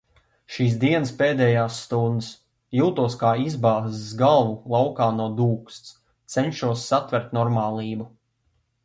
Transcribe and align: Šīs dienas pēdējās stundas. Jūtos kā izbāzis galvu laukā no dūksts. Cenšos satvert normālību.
Šīs 0.53 0.75
dienas 0.83 1.09
pēdējās 1.17 1.75
stundas. 1.81 2.29
Jūtos 2.77 3.17
kā 3.23 3.33
izbāzis 3.43 4.07
galvu 4.21 4.55
laukā 4.77 5.11
no 5.19 5.29
dūksts. 5.41 5.93
Cenšos 6.37 6.87
satvert 6.95 7.37
normālību. 7.41 8.09